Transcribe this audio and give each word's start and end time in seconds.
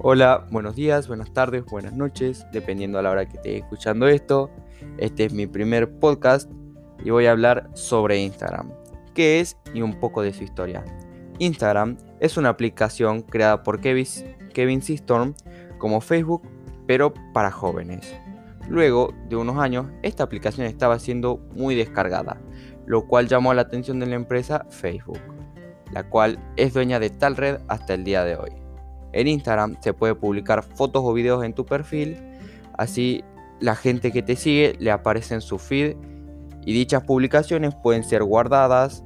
Hola, 0.00 0.46
buenos 0.52 0.76
días, 0.76 1.08
buenas 1.08 1.32
tardes, 1.32 1.64
buenas 1.64 1.92
noches, 1.92 2.46
dependiendo 2.52 3.00
a 3.00 3.02
la 3.02 3.10
hora 3.10 3.26
que 3.26 3.36
esté 3.36 3.56
escuchando 3.56 4.06
esto. 4.06 4.48
Este 4.96 5.24
es 5.24 5.32
mi 5.32 5.48
primer 5.48 5.98
podcast 5.98 6.48
y 7.04 7.10
voy 7.10 7.26
a 7.26 7.32
hablar 7.32 7.68
sobre 7.74 8.18
Instagram, 8.18 8.70
qué 9.12 9.40
es 9.40 9.56
y 9.74 9.82
un 9.82 9.98
poco 9.98 10.22
de 10.22 10.32
su 10.32 10.44
historia. 10.44 10.84
Instagram 11.40 11.96
es 12.20 12.36
una 12.36 12.50
aplicación 12.50 13.22
creada 13.22 13.64
por 13.64 13.80
Kevin, 13.80 14.06
Kevin 14.54 14.82
Systorm 14.82 15.34
como 15.78 16.00
Facebook, 16.00 16.42
pero 16.86 17.12
para 17.34 17.50
jóvenes. 17.50 18.14
Luego 18.68 19.12
de 19.28 19.34
unos 19.34 19.58
años, 19.58 19.86
esta 20.02 20.22
aplicación 20.22 20.68
estaba 20.68 21.00
siendo 21.00 21.38
muy 21.56 21.74
descargada, 21.74 22.40
lo 22.86 23.08
cual 23.08 23.26
llamó 23.26 23.52
la 23.52 23.62
atención 23.62 23.98
de 23.98 24.06
la 24.06 24.14
empresa 24.14 24.64
Facebook, 24.70 25.18
la 25.92 26.08
cual 26.08 26.38
es 26.56 26.72
dueña 26.72 27.00
de 27.00 27.10
tal 27.10 27.36
red 27.36 27.58
hasta 27.66 27.94
el 27.94 28.04
día 28.04 28.22
de 28.22 28.36
hoy. 28.36 28.67
En 29.12 29.28
Instagram 29.28 29.76
se 29.80 29.94
puede 29.94 30.14
publicar 30.14 30.62
fotos 30.62 31.02
o 31.04 31.12
videos 31.12 31.44
en 31.44 31.54
tu 31.54 31.64
perfil, 31.64 32.16
así 32.76 33.24
la 33.60 33.74
gente 33.74 34.12
que 34.12 34.22
te 34.22 34.36
sigue 34.36 34.76
le 34.78 34.90
aparece 34.90 35.34
en 35.34 35.40
su 35.40 35.58
feed 35.58 35.96
y 36.64 36.72
dichas 36.72 37.02
publicaciones 37.04 37.74
pueden 37.74 38.04
ser 38.04 38.22
guardadas, 38.22 39.04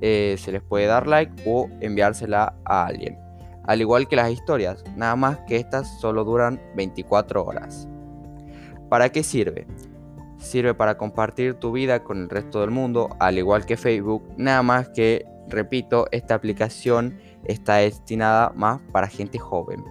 eh, 0.00 0.36
se 0.38 0.52
les 0.52 0.62
puede 0.62 0.86
dar 0.86 1.06
like 1.06 1.42
o 1.46 1.68
enviársela 1.80 2.54
a 2.64 2.86
alguien. 2.86 3.18
Al 3.64 3.80
igual 3.80 4.08
que 4.08 4.16
las 4.16 4.30
historias, 4.30 4.82
nada 4.96 5.14
más 5.16 5.38
que 5.46 5.56
estas 5.56 6.00
solo 6.00 6.24
duran 6.24 6.60
24 6.76 7.44
horas. 7.44 7.86
¿Para 8.88 9.10
qué 9.10 9.22
sirve? 9.22 9.66
Sirve 10.38 10.74
para 10.74 10.96
compartir 10.96 11.54
tu 11.54 11.70
vida 11.70 12.02
con 12.02 12.22
el 12.22 12.30
resto 12.30 12.62
del 12.62 12.70
mundo, 12.70 13.10
al 13.20 13.38
igual 13.38 13.66
que 13.66 13.76
Facebook, 13.76 14.24
nada 14.38 14.62
más 14.62 14.88
que, 14.88 15.26
repito, 15.50 16.06
esta 16.12 16.34
aplicación 16.34 17.18
está 17.44 17.76
destinada 17.76 18.52
más 18.54 18.80
para 18.92 19.08
gente 19.08 19.38
joven. 19.38 19.84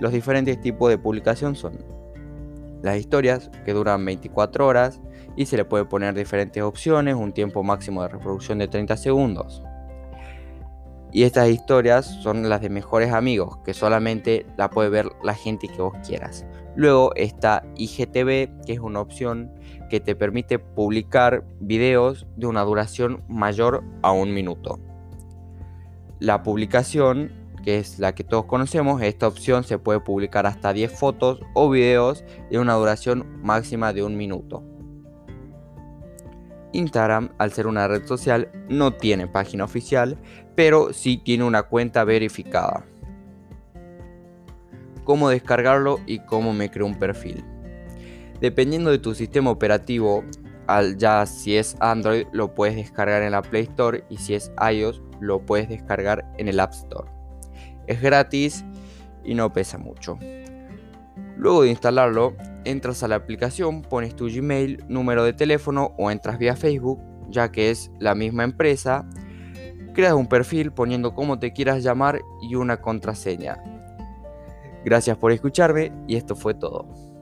Los 0.00 0.12
diferentes 0.12 0.60
tipos 0.60 0.90
de 0.90 0.98
publicación 0.98 1.54
son 1.54 1.84
las 2.82 2.98
historias, 2.98 3.50
que 3.64 3.72
duran 3.72 4.04
24 4.04 4.66
horas 4.66 5.00
y 5.36 5.46
se 5.46 5.56
le 5.56 5.64
puede 5.64 5.86
poner 5.86 6.14
diferentes 6.14 6.62
opciones, 6.62 7.14
un 7.14 7.32
tiempo 7.32 7.62
máximo 7.62 8.02
de 8.02 8.08
reproducción 8.08 8.58
de 8.58 8.68
30 8.68 8.96
segundos. 8.96 9.62
Y 11.10 11.22
estas 11.22 11.48
historias 11.48 12.04
son 12.04 12.48
las 12.48 12.60
de 12.60 12.68
mejores 12.68 13.12
amigos, 13.12 13.58
que 13.64 13.72
solamente 13.72 14.46
la 14.56 14.68
puede 14.68 14.90
ver 14.90 15.06
la 15.22 15.34
gente 15.34 15.68
que 15.68 15.80
vos 15.80 15.94
quieras. 16.06 16.44
Luego 16.76 17.12
está 17.14 17.64
IGTV, 17.76 18.64
que 18.64 18.72
es 18.72 18.80
una 18.80 19.00
opción 19.00 19.52
que 19.90 20.00
te 20.00 20.16
permite 20.16 20.58
publicar 20.58 21.44
videos 21.60 22.26
de 22.36 22.46
una 22.46 22.62
duración 22.62 23.22
mayor 23.28 23.84
a 24.02 24.12
un 24.12 24.34
minuto. 24.34 24.80
La 26.18 26.42
publicación, 26.42 27.32
que 27.62 27.78
es 27.78 27.98
la 27.98 28.14
que 28.14 28.24
todos 28.24 28.46
conocemos, 28.46 29.02
esta 29.02 29.28
opción 29.28 29.62
se 29.64 29.78
puede 29.78 30.00
publicar 30.00 30.46
hasta 30.46 30.72
10 30.72 30.92
fotos 30.98 31.40
o 31.54 31.70
videos 31.70 32.24
de 32.50 32.58
una 32.58 32.74
duración 32.74 33.40
máxima 33.42 33.92
de 33.92 34.02
un 34.02 34.16
minuto. 34.16 34.64
Instagram, 36.72 37.30
al 37.38 37.52
ser 37.52 37.66
una 37.66 37.86
red 37.86 38.04
social, 38.04 38.50
no 38.68 38.92
tiene 38.94 39.28
página 39.28 39.64
oficial, 39.64 40.18
pero 40.56 40.92
sí 40.92 41.18
tiene 41.18 41.44
una 41.44 41.62
cuenta 41.62 42.04
verificada. 42.04 42.84
Cómo 45.04 45.28
descargarlo 45.28 46.00
y 46.06 46.20
cómo 46.20 46.52
me 46.52 46.70
creo 46.70 46.86
un 46.86 46.98
perfil. 46.98 47.44
Dependiendo 48.40 48.90
de 48.90 48.98
tu 48.98 49.14
sistema 49.14 49.50
operativo, 49.50 50.24
ya 50.96 51.26
si 51.26 51.56
es 51.56 51.76
Android 51.80 52.26
lo 52.32 52.54
puedes 52.54 52.76
descargar 52.76 53.22
en 53.22 53.32
la 53.32 53.42
Play 53.42 53.64
Store 53.64 54.04
y 54.08 54.16
si 54.16 54.34
es 54.34 54.50
iOS 54.72 55.02
lo 55.20 55.44
puedes 55.44 55.68
descargar 55.68 56.24
en 56.38 56.48
el 56.48 56.60
App 56.60 56.72
Store. 56.72 57.10
Es 57.86 58.00
gratis 58.00 58.64
y 59.24 59.34
no 59.34 59.52
pesa 59.52 59.78
mucho. 59.78 60.18
Luego 61.36 61.62
de 61.62 61.70
instalarlo, 61.70 62.34
entras 62.64 63.02
a 63.02 63.08
la 63.08 63.16
aplicación, 63.16 63.82
pones 63.82 64.16
tu 64.16 64.26
Gmail, 64.26 64.84
número 64.88 65.24
de 65.24 65.32
teléfono 65.32 65.94
o 65.98 66.10
entras 66.10 66.38
vía 66.38 66.56
Facebook, 66.56 67.00
ya 67.28 67.50
que 67.50 67.70
es 67.70 67.90
la 67.98 68.14
misma 68.14 68.44
empresa. 68.44 69.08
Creas 69.92 70.14
un 70.14 70.28
perfil 70.28 70.72
poniendo 70.72 71.14
cómo 71.14 71.38
te 71.38 71.52
quieras 71.52 71.82
llamar 71.82 72.20
y 72.42 72.54
una 72.54 72.78
contraseña. 72.80 73.73
Gracias 74.84 75.16
por 75.16 75.32
escucharme 75.32 75.92
y 76.06 76.16
esto 76.16 76.36
fue 76.36 76.54
todo. 76.54 77.13